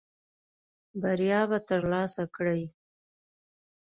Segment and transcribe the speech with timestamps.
[1.01, 2.61] بریا به ترلاسه کړې.